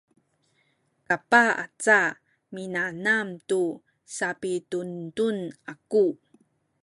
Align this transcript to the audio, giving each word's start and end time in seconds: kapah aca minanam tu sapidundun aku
kapah 1.07 1.49
aca 1.65 2.01
minanam 2.53 3.27
tu 3.49 3.63
sapidundun 4.15 5.37
aku 5.71 6.05